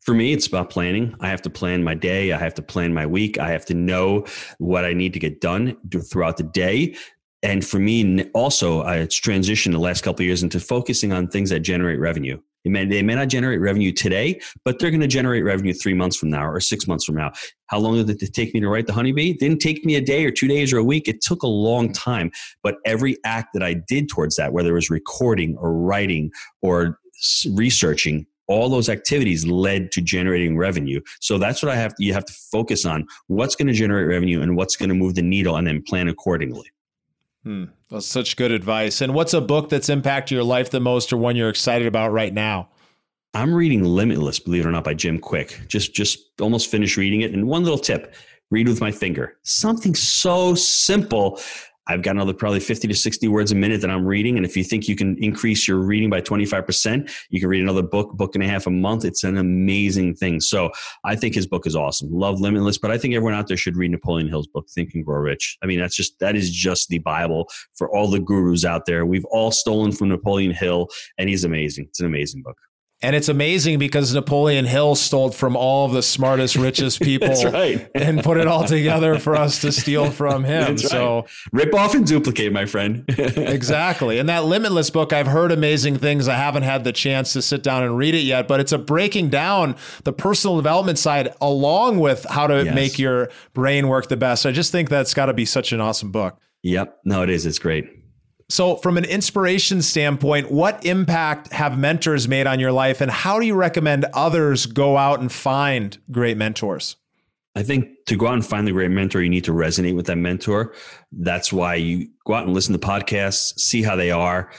[0.02, 1.16] For me, it's about planning.
[1.18, 2.32] I have to plan my day.
[2.32, 3.38] I have to plan my week.
[3.38, 4.24] I have to know
[4.58, 6.96] what I need to get done throughout the day.
[7.42, 11.60] And for me, also, it's transitioned the last couple years into focusing on things that
[11.60, 12.40] generate revenue.
[12.64, 15.94] They may, they may not generate revenue today, but they're going to generate revenue three
[15.94, 17.32] months from now or six months from now.
[17.66, 19.30] How long did it take me to write the honeybee?
[19.30, 21.08] It didn't take me a day or two days or a week.
[21.08, 22.30] It took a long time.
[22.62, 26.98] But every act that I did towards that, whether it was recording or writing or
[27.50, 31.00] researching, all those activities led to generating revenue.
[31.20, 33.06] So that's what I have to, you have to focus on.
[33.28, 36.08] What's going to generate revenue and what's going to move the needle and then plan
[36.08, 36.70] accordingly.
[37.44, 37.64] Hmm.
[37.90, 39.00] That's such good advice.
[39.00, 42.12] And what's a book that's impacted your life the most or one you're excited about
[42.12, 42.68] right now?
[43.34, 45.66] I'm reading Limitless, believe it or not, by Jim Kwik.
[45.66, 47.32] Just just almost finished reading it.
[47.32, 48.14] And one little tip
[48.50, 49.38] read with my finger.
[49.42, 51.40] Something so simple.
[51.86, 54.36] I've got another probably 50 to 60 words a minute that I'm reading.
[54.36, 57.82] And if you think you can increase your reading by 25%, you can read another
[57.82, 59.04] book, book and a half a month.
[59.04, 60.40] It's an amazing thing.
[60.40, 60.70] So
[61.04, 62.08] I think his book is awesome.
[62.12, 65.04] Love Limitless, but I think everyone out there should read Napoleon Hill's book, Think and
[65.04, 65.58] Grow Rich.
[65.62, 69.04] I mean, that's just, that is just the Bible for all the gurus out there.
[69.04, 71.86] We've all stolen from Napoleon Hill and he's amazing.
[71.86, 72.58] It's an amazing book.
[73.02, 77.88] And it's amazing because Napoleon Hill stole from all of the smartest, richest people right.
[77.94, 80.78] and put it all together for us to steal from him.
[80.78, 83.04] So rip off and duplicate, my friend.
[83.08, 84.18] exactly.
[84.18, 86.28] And that Limitless book, I've heard amazing things.
[86.28, 88.78] I haven't had the chance to sit down and read it yet, but it's a
[88.78, 92.74] breaking down the personal development side along with how to yes.
[92.74, 94.46] make your brain work the best.
[94.46, 96.38] I just think that's got to be such an awesome book.
[96.62, 96.98] Yep.
[97.04, 97.46] No, it is.
[97.46, 98.01] It's great.
[98.52, 103.40] So, from an inspiration standpoint, what impact have mentors made on your life, and how
[103.40, 106.96] do you recommend others go out and find great mentors?
[107.56, 110.04] I think to go out and find the great mentor, you need to resonate with
[110.04, 110.74] that mentor.
[111.12, 114.50] That's why you go out and listen to podcasts, see how they are,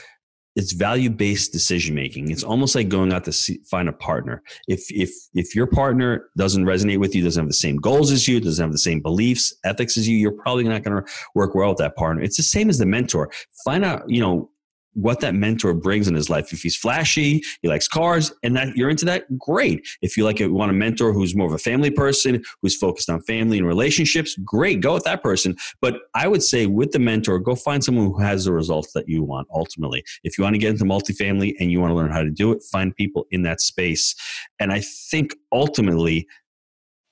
[0.55, 2.29] it's value based decision making.
[2.29, 4.43] It's almost like going out to see, find a partner.
[4.67, 8.27] If if if your partner doesn't resonate with you, doesn't have the same goals as
[8.27, 11.55] you, doesn't have the same beliefs, ethics as you, you're probably not going to work
[11.55, 12.21] well with that partner.
[12.21, 13.31] It's the same as the mentor.
[13.65, 14.49] Find out, you know,
[14.93, 16.53] what that mentor brings in his life.
[16.53, 19.85] If he's flashy, he likes cars, and that you're into that, great.
[20.01, 23.09] If you like you want a mentor who's more of a family person, who's focused
[23.09, 25.55] on family and relationships, great, go with that person.
[25.81, 29.07] But I would say with the mentor, go find someone who has the results that
[29.07, 30.03] you want ultimately.
[30.23, 32.51] If you want to get into multifamily and you want to learn how to do
[32.51, 34.15] it, find people in that space.
[34.59, 36.27] And I think ultimately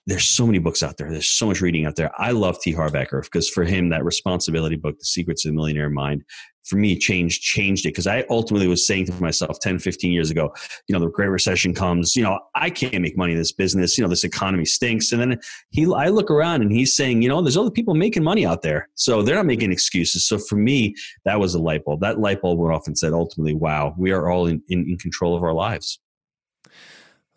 [0.07, 1.11] there's so many books out there.
[1.11, 2.11] There's so much reading out there.
[2.17, 2.71] I love T.
[2.71, 6.23] Harv because for him, that responsibility book, The Secrets of the Millionaire Mind,
[6.63, 10.29] for me changed changed it because I ultimately was saying to myself 10, 15 years
[10.29, 10.53] ago,
[10.87, 13.97] you know, the Great Recession comes, you know, I can't make money in this business,
[13.97, 15.11] you know, this economy stinks.
[15.11, 18.23] And then he I look around and he's saying, you know, there's other people making
[18.23, 18.89] money out there.
[18.95, 20.25] So they're not making excuses.
[20.25, 20.95] So for me,
[21.25, 22.01] that was a light bulb.
[22.01, 24.97] That light bulb went off and said, ultimately, wow, we are all in, in, in
[24.97, 25.99] control of our lives.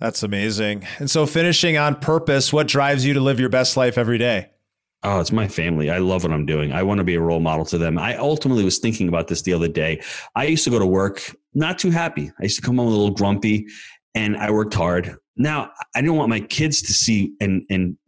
[0.00, 0.86] That's amazing.
[0.98, 4.50] And so, finishing on purpose, what drives you to live your best life every day?
[5.04, 5.90] Oh, it's my family.
[5.90, 6.72] I love what I'm doing.
[6.72, 7.98] I want to be a role model to them.
[7.98, 10.00] I ultimately was thinking about this the other day.
[10.34, 12.32] I used to go to work not too happy.
[12.40, 13.66] I used to come home a little grumpy
[14.14, 15.16] and I worked hard.
[15.36, 17.98] Now, I don't want my kids to see and and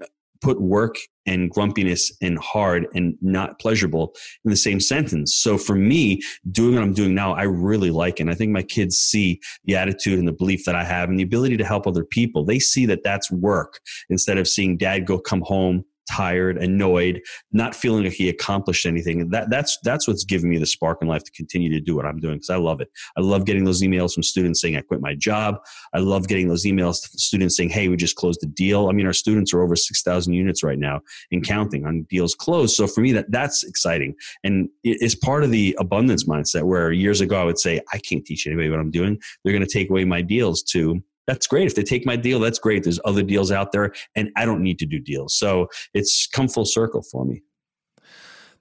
[0.40, 5.34] put work and grumpiness and hard and not pleasurable in the same sentence.
[5.34, 8.24] So for me, doing what I'm doing now, I really like it.
[8.24, 11.18] And I think my kids see the attitude and the belief that I have and
[11.18, 12.44] the ability to help other people.
[12.44, 17.74] They see that that's work instead of seeing dad go come home tired, annoyed, not
[17.74, 19.28] feeling like he accomplished anything.
[19.30, 22.06] That that's that's what's giving me the spark in life to continue to do what
[22.06, 22.88] I'm doing because I love it.
[23.16, 25.58] I love getting those emails from students saying I quit my job.
[25.92, 28.92] I love getting those emails from students saying, "Hey, we just closed a deal." I
[28.92, 32.76] mean, our students are over six thousand units right now and counting on deals closed.
[32.76, 34.14] So for me, that that's exciting
[34.44, 36.64] and it's part of the abundance mindset.
[36.64, 39.18] Where years ago I would say, "I can't teach anybody what I'm doing.
[39.42, 41.66] They're going to take away my deals." To that's great.
[41.66, 42.84] If they take my deal, that's great.
[42.84, 45.36] There's other deals out there, and I don't need to do deals.
[45.36, 47.42] So it's come full circle for me.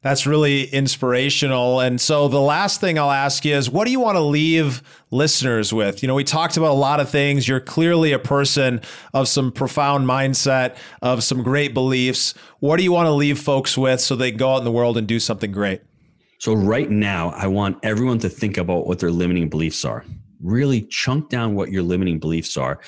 [0.01, 1.79] That's really inspirational.
[1.79, 4.83] And so the last thing I'll ask you is what do you want to leave
[5.09, 6.03] listeners with?
[6.03, 7.47] You know, we talked about a lot of things.
[7.47, 8.81] You're clearly a person
[9.15, 12.35] of some profound mindset, of some great beliefs.
[12.59, 14.95] What do you want to leave folks with so they go out in the world
[14.95, 15.81] and do something great?
[16.37, 20.05] So, right now, I want everyone to think about what their limiting beliefs are
[20.41, 22.79] really chunk down what your limiting beliefs are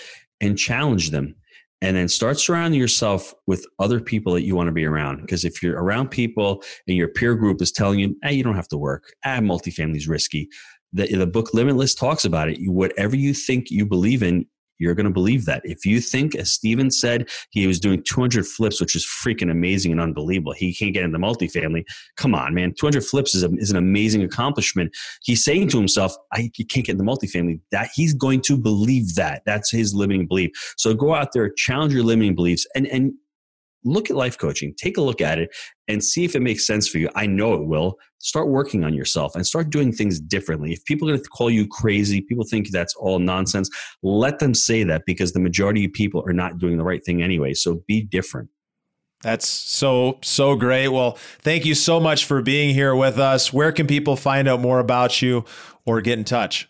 [0.42, 1.36] and challenge them
[1.82, 5.22] and then start surrounding yourself with other people that you want to be around.
[5.22, 8.56] Because if you're around people and your peer group is telling you hey you don't
[8.56, 9.14] have to work.
[9.26, 10.50] Ah multifamily is risky.
[10.94, 12.60] The, the book limitless talks about it.
[12.60, 14.46] You, whatever you think you believe in
[14.80, 15.62] you're going to believe that.
[15.64, 19.92] If you think, as Steven said, he was doing 200 flips, which is freaking amazing
[19.92, 20.54] and unbelievable.
[20.54, 21.84] He can't get into multifamily.
[22.18, 22.74] Come on, man.
[22.80, 24.96] 200 flips is, a, is an amazing accomplishment.
[25.24, 27.62] He's saying to himself, I can't get into multifamily.
[27.72, 29.44] That he's going to believe that.
[29.46, 30.52] That's his limiting belief.
[30.78, 33.14] So go out there, challenge your limiting beliefs, and and
[33.88, 35.50] look at life coaching, take a look at it
[35.88, 37.10] and see if it makes sense for you.
[37.16, 37.98] I know it will.
[38.20, 40.74] Start working on yourself and start doing things differently.
[40.74, 43.70] If people are going to call you crazy, people think that's all nonsense,
[44.04, 47.22] let them say that because the majority of people are not doing the right thing
[47.22, 47.54] anyway.
[47.54, 48.50] So be different.
[49.24, 50.90] That's so, so great.
[50.90, 53.52] Well, thank you so much for being here with us.
[53.52, 55.46] Where can people find out more about you
[55.86, 56.70] or get in touch?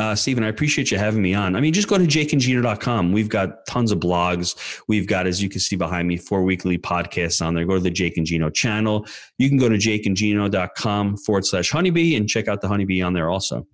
[0.00, 1.54] Uh, Stephen, I appreciate you having me on.
[1.54, 3.12] I mean, just go to jakeandgino.com.
[3.12, 4.80] We've got tons of blogs.
[4.88, 7.66] We've got, as you can see behind me, four weekly podcasts on there.
[7.66, 9.06] Go to the Jake and Gino channel.
[9.36, 13.28] You can go to jakeandgino.com forward slash honeybee and check out the honeybee on there
[13.28, 13.66] also.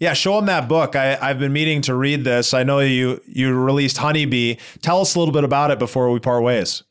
[0.00, 0.96] Yeah, show them that book.
[0.96, 2.54] I, I've been meaning to read this.
[2.54, 4.54] I know you you released Honeybee.
[4.80, 6.82] Tell us a little bit about it before we part ways.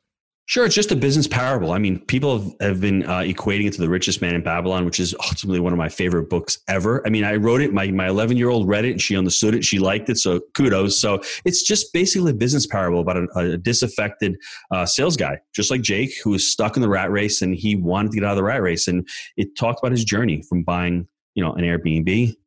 [0.47, 1.73] Sure, it's just a business parable.
[1.73, 4.85] I mean, people have, have been uh, equating it to The Richest Man in Babylon,
[4.85, 7.05] which is ultimately one of my favorite books ever.
[7.05, 9.53] I mean, I wrote it, my my 11 year old read it and she understood
[9.53, 10.97] it, she liked it, so kudos.
[10.97, 14.37] So it's just basically a business parable about a, a disaffected
[14.71, 17.75] uh, sales guy, just like Jake, who was stuck in the rat race and he
[17.75, 18.87] wanted to get out of the rat race.
[18.87, 19.05] And
[19.35, 22.37] it talked about his journey from buying, you know, an Airbnb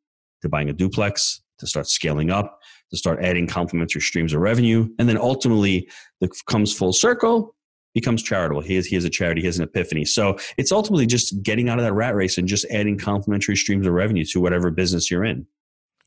[0.41, 4.89] to buying a duplex to start scaling up to start adding complementary streams of revenue,
[4.99, 5.87] and then ultimately
[6.19, 7.55] it comes full circle
[7.93, 8.61] becomes charitable.
[8.61, 10.05] He has, he has a charity, he has an epiphany.
[10.05, 13.85] So it's ultimately just getting out of that rat race and just adding complementary streams
[13.85, 15.45] of revenue to whatever business you're in.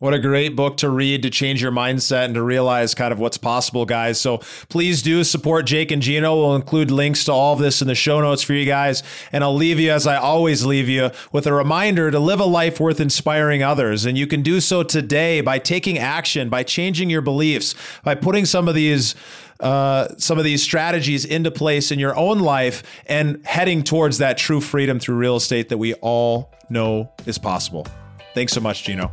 [0.01, 3.20] What a great book to read to change your mindset and to realize kind of
[3.20, 4.20] what's possible, guys.
[4.20, 6.37] So please do support Jake and Gino.
[6.37, 9.05] We'll include links to all of this in the show notes for you guys.
[9.30, 12.45] And I'll leave you, as I always leave you, with a reminder to live a
[12.45, 14.05] life worth inspiring others.
[14.05, 18.47] And you can do so today by taking action, by changing your beliefs, by putting
[18.47, 19.14] some of these
[19.61, 24.38] uh, some of these strategies into place in your own life and heading towards that
[24.38, 27.86] true freedom through real estate that we all know is possible.
[28.34, 29.12] Thanks so much, Gino.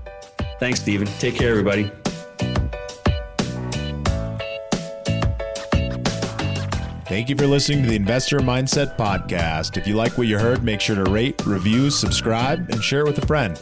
[0.59, 1.07] Thanks, Stephen.
[1.19, 1.91] Take care, everybody.
[7.05, 9.75] Thank you for listening to the Investor Mindset Podcast.
[9.75, 13.05] If you like what you heard, make sure to rate, review, subscribe, and share it
[13.05, 13.61] with a friend.